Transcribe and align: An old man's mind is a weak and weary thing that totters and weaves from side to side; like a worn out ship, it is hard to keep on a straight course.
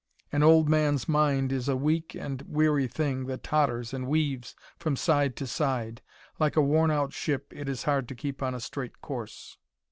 An 0.31 0.41
old 0.41 0.67
man's 0.67 1.07
mind 1.07 1.51
is 1.51 1.69
a 1.69 1.75
weak 1.75 2.15
and 2.15 2.41
weary 2.47 2.87
thing 2.87 3.27
that 3.27 3.43
totters 3.43 3.93
and 3.93 4.07
weaves 4.07 4.55
from 4.79 4.95
side 4.95 5.35
to 5.35 5.45
side; 5.45 6.01
like 6.39 6.55
a 6.55 6.61
worn 6.63 6.89
out 6.89 7.13
ship, 7.13 7.53
it 7.55 7.69
is 7.69 7.83
hard 7.83 8.07
to 8.07 8.15
keep 8.15 8.41
on 8.41 8.55
a 8.55 8.59
straight 8.59 8.99
course. 8.99 9.59